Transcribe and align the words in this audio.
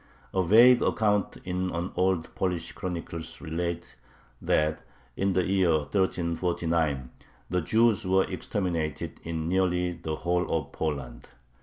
A 0.33 0.41
vague 0.41 0.81
account 0.81 1.37
in 1.43 1.69
an 1.69 1.91
old 1.95 2.33
Polish 2.33 2.71
chronicle 2.71 3.19
relates 3.39 3.97
that 4.41 4.81
in 5.15 5.33
the 5.33 5.43
year 5.43 5.71
1349 5.77 7.11
the 7.51 7.61
Jews 7.61 8.07
were 8.07 8.23
exterminated 8.25 9.19
"in 9.21 9.47
nearly 9.47 9.91
the 9.91 10.15
whole 10.15 10.51
of 10.51 10.71
Poland." 10.71 11.29